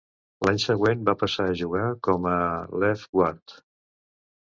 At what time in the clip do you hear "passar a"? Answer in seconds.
1.23-1.57